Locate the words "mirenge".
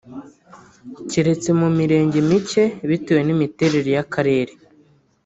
1.77-2.19